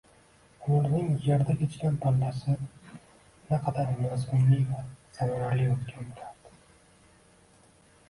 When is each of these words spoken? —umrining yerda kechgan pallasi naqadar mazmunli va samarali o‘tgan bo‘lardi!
—umrining 0.77 1.11
yerda 1.25 1.55
kechgan 1.59 1.99
pallasi 2.05 2.57
naqadar 3.51 3.95
mazmunli 4.01 4.61
va 4.73 4.83
samarali 5.21 5.71
o‘tgan 5.79 6.13
bo‘lardi! 6.19 6.61